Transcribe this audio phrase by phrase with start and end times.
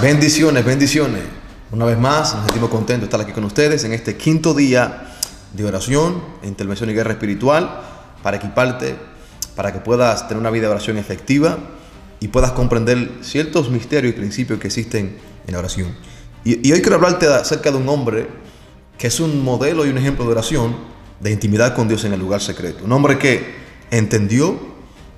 [0.00, 1.24] Bendiciones, bendiciones.
[1.72, 5.08] Una vez más, nos sentimos contentos de estar aquí con ustedes en este quinto día
[5.52, 7.80] de oración, intervención y guerra espiritual,
[8.22, 8.94] para equiparte,
[9.56, 11.58] para que puedas tener una vida de oración efectiva
[12.20, 15.96] y puedas comprender ciertos misterios y principios que existen en la oración.
[16.44, 18.28] Y, y hoy quiero hablarte acerca de un hombre
[18.98, 20.76] que es un modelo y un ejemplo de oración,
[21.18, 22.84] de intimidad con Dios en el lugar secreto.
[22.84, 23.52] Un hombre que
[23.90, 24.60] entendió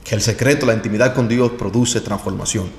[0.04, 2.70] que el secreto, la intimidad con Dios produce transformación,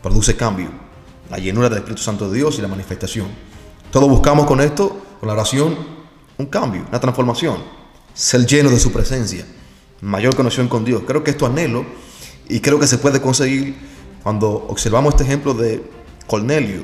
[0.00, 0.91] produce cambio
[1.30, 3.26] la llenura del Espíritu Santo de Dios y la manifestación.
[3.90, 5.76] Todos buscamos con esto, con la oración,
[6.38, 7.58] un cambio, una transformación,
[8.14, 9.46] ser lleno de su presencia,
[10.00, 11.02] mayor conexión con Dios.
[11.06, 11.84] Creo que esto anhelo
[12.48, 13.76] y creo que se puede conseguir
[14.22, 15.82] cuando observamos este ejemplo de
[16.26, 16.82] Cornelio,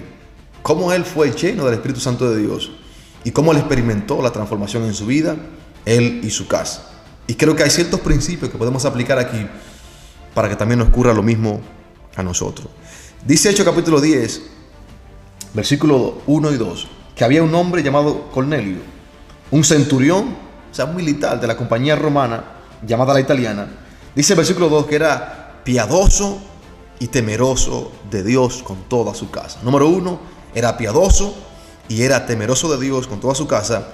[0.63, 2.71] cómo él fue lleno del Espíritu Santo de Dios
[3.25, 5.37] y cómo él experimentó la transformación en su vida,
[5.85, 6.91] él y su casa.
[7.27, 9.47] Y creo que hay ciertos principios que podemos aplicar aquí
[10.35, 11.61] para que también nos ocurra lo mismo
[12.17, 12.69] a nosotros.
[13.27, 14.43] Dice Hecho capítulo 10,
[15.53, 18.79] versículo 1 y 2, que había un hombre llamado Cornelio,
[19.51, 20.37] un centurión,
[20.71, 22.45] o sea, un militar de la compañía romana,
[22.87, 23.69] llamada la italiana.
[24.15, 26.39] Dice el versículo 2 que era piadoso
[27.01, 29.59] y temeroso de Dios con toda su casa.
[29.63, 30.21] Número uno,
[30.55, 31.37] era piadoso
[31.89, 33.89] y era temeroso de Dios con toda su casa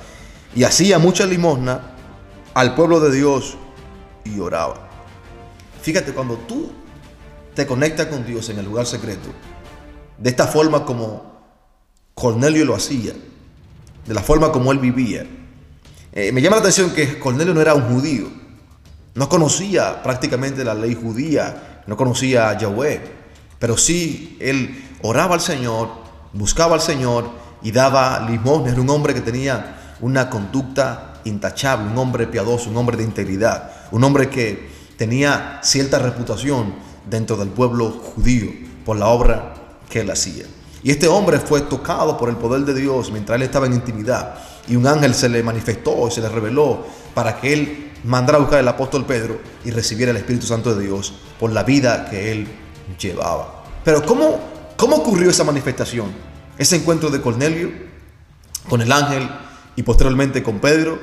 [0.54, 1.94] y hacía mucha limosna
[2.52, 3.56] al pueblo de Dios
[4.24, 4.88] y oraba.
[5.82, 6.70] Fíjate, cuando tú
[7.54, 9.28] te conecta con Dios en el lugar secreto,
[10.18, 11.34] de esta forma como
[12.14, 13.12] Cornelio lo hacía,
[14.06, 15.26] de la forma como él vivía.
[16.12, 18.28] Eh, me llama la atención que Cornelio no era un judío,
[19.14, 23.00] no conocía prácticamente la ley judía, no conocía a Yahweh,
[23.58, 25.88] pero sí él oraba al Señor,
[26.32, 27.30] buscaba al Señor
[27.62, 28.72] y daba limosna.
[28.72, 33.70] Era un hombre que tenía una conducta intachable, un hombre piadoso, un hombre de integridad,
[33.90, 36.74] un hombre que tenía cierta reputación
[37.08, 38.50] dentro del pueblo judío
[38.84, 39.54] por la obra
[39.88, 40.44] que él hacía.
[40.82, 44.34] Y este hombre fue tocado por el poder de Dios mientras él estaba en intimidad.
[44.68, 46.84] Y un ángel se le manifestó y se le reveló
[47.14, 50.84] para que él mandara a buscar al apóstol Pedro y recibiera el Espíritu Santo de
[50.84, 52.46] Dios por la vida que él
[53.00, 53.64] llevaba.
[53.82, 54.38] Pero ¿cómo,
[54.76, 56.12] cómo ocurrió esa manifestación?
[56.58, 57.70] Ese encuentro de Cornelio
[58.68, 59.28] con el ángel
[59.76, 60.98] y posteriormente con Pedro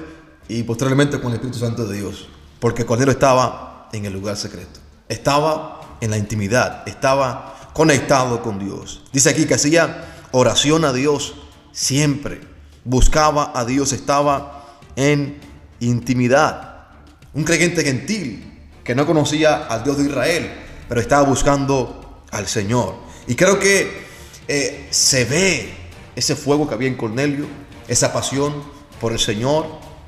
[0.47, 2.27] y posteriormente con el Espíritu Santo de Dios.
[2.59, 4.79] Porque Cornelio estaba en el lugar secreto.
[5.09, 9.03] Estaba en la intimidad, estaba conectado con Dios.
[9.13, 11.35] Dice aquí que hacía oración a Dios
[11.71, 12.41] siempre,
[12.83, 15.39] buscaba a Dios, estaba en
[15.79, 16.87] intimidad.
[17.33, 20.51] Un creyente gentil que no conocía al Dios de Israel,
[20.89, 22.95] pero estaba buscando al Señor.
[23.27, 24.05] Y creo que
[24.47, 25.73] eh, se ve
[26.15, 27.45] ese fuego que había en Cornelio,
[27.87, 28.53] esa pasión
[28.99, 29.65] por el Señor,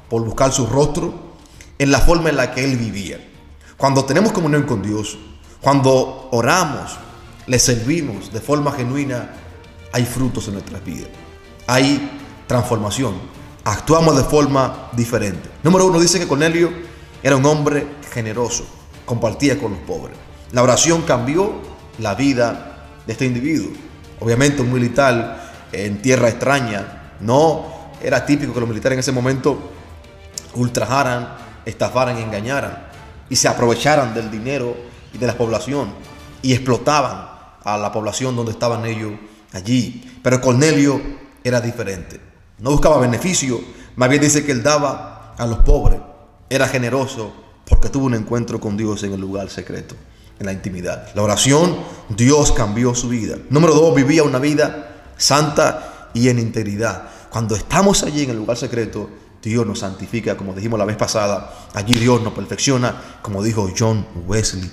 [0.09, 1.33] por buscar su rostro,
[1.79, 3.19] en la forma en la que él vivía.
[3.77, 5.17] Cuando tenemos comunión con Dios,
[5.63, 6.97] cuando oramos,
[7.47, 9.29] le servimos de forma genuina,
[9.93, 11.07] hay frutos en nuestras vidas.
[11.67, 13.13] Hay transformación.
[13.63, 15.49] Actuamos de forma diferente.
[15.63, 16.69] Número uno, dice que Cornelio
[17.23, 18.65] era un hombre generoso,
[19.05, 20.17] compartía con los pobres.
[20.51, 21.53] La oración cambió
[21.97, 23.71] la vida de este individuo.
[24.19, 27.65] Obviamente un militar en tierra extraña, no
[28.01, 29.71] era típico que los militares en ese momento
[30.55, 32.85] ultrajaran, estafaran engañaran
[33.29, 35.93] y se aprovecharan del dinero de la población
[36.41, 37.29] y explotaban
[37.63, 39.13] a la población donde estaban ellos
[39.53, 40.19] allí.
[40.21, 41.01] Pero Cornelio
[41.43, 42.19] era diferente.
[42.59, 43.59] No buscaba beneficio,
[43.95, 45.99] más bien dice que él daba a los pobres.
[46.49, 47.33] Era generoso
[47.67, 49.95] porque tuvo un encuentro con Dios en el lugar secreto,
[50.39, 51.09] en la intimidad.
[51.15, 51.77] La oración,
[52.09, 53.37] Dios cambió su vida.
[53.49, 57.09] Número dos, vivía una vida santa y en integridad.
[57.29, 59.09] Cuando estamos allí en el lugar secreto,
[59.41, 61.67] Dios nos santifica, como dijimos la vez pasada.
[61.73, 64.71] Allí Dios nos perfecciona, como dijo John Wesley.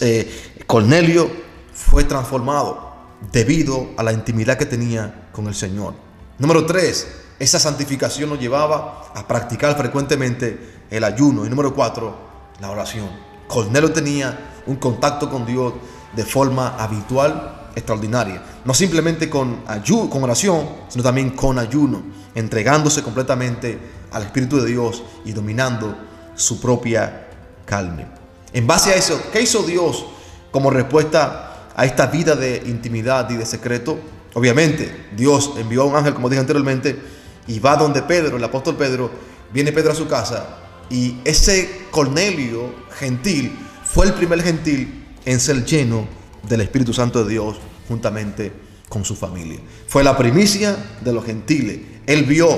[0.00, 1.30] Eh, Cornelio
[1.72, 2.90] fue transformado
[3.32, 5.94] debido a la intimidad que tenía con el Señor.
[6.38, 7.06] Número tres,
[7.38, 11.46] esa santificación nos llevaba a practicar frecuentemente el ayuno.
[11.46, 12.16] Y número cuatro,
[12.60, 13.08] la oración.
[13.46, 15.74] Cornelio tenía un contacto con Dios
[16.14, 18.42] de forma habitual, extraordinaria.
[18.64, 19.62] No simplemente con,
[20.10, 22.02] con oración, sino también con ayuno,
[22.34, 23.78] entregándose completamente
[24.10, 25.96] al Espíritu de Dios y dominando
[26.34, 27.28] su propia
[27.64, 28.19] carne.
[28.52, 30.04] En base a eso, ¿qué hizo Dios
[30.50, 33.98] como respuesta a esta vida de intimidad y de secreto?
[34.34, 36.98] Obviamente, Dios envió a un ángel, como dije anteriormente,
[37.46, 39.10] y va donde Pedro, el apóstol Pedro,
[39.52, 40.58] viene Pedro a su casa,
[40.88, 46.06] y ese Cornelio gentil fue el primer gentil en ser lleno
[46.48, 47.58] del Espíritu Santo de Dios
[47.88, 48.52] juntamente
[48.88, 49.58] con su familia.
[49.86, 51.80] Fue la primicia de los gentiles.
[52.06, 52.48] Él vio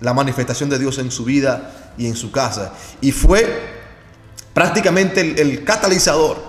[0.00, 2.74] la manifestación de Dios en su vida y en su casa.
[3.00, 3.81] Y fue
[4.54, 6.42] prácticamente el, catalizador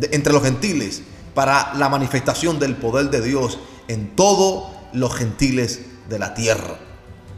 [0.00, 1.02] entre los gentiles
[1.34, 3.58] para la manifestación del poder de Dios
[3.88, 6.78] en todos los gentiles de la tierra.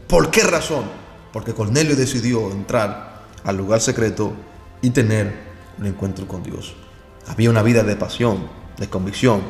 [0.07, 0.83] ¿Por qué razón?
[1.31, 4.33] Porque Cornelio decidió entrar al lugar secreto
[4.81, 5.33] y tener
[5.79, 6.75] un encuentro con Dios.
[7.27, 9.41] Había una vida de pasión, de convicción,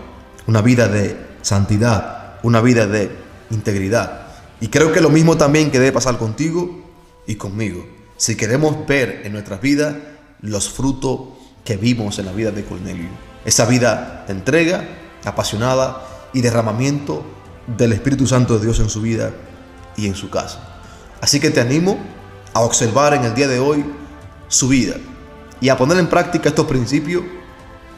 [0.47, 3.11] una vida de santidad, una vida de
[3.49, 4.27] integridad.
[4.61, 6.83] Y creo que lo mismo también que debe pasar contigo
[7.25, 7.85] y conmigo.
[8.23, 9.95] Si queremos ver en nuestras vidas
[10.39, 11.19] los frutos
[11.65, 13.09] que vimos en la vida de Cornelio.
[13.43, 14.87] Esa vida de entrega,
[15.25, 17.21] apasionada y derramamiento
[17.67, 19.31] del Espíritu Santo de Dios en su vida
[19.97, 20.59] y en su casa.
[21.19, 21.99] Así que te animo
[22.53, 23.83] a observar en el día de hoy
[24.47, 24.95] su vida
[25.59, 27.23] y a poner en práctica estos principios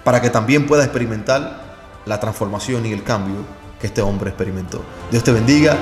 [0.03, 3.45] para que también pueda experimentar la transformación y el cambio
[3.79, 4.81] que este hombre experimentó.
[5.11, 5.77] Dios te bendiga.